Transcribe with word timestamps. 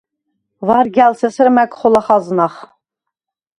ვარგა̈ლს 0.67 1.21
ესერ 1.27 1.47
მა̈გ 1.55 1.71
ხოლა 1.79 2.01
ხაზნახ; 2.05 2.53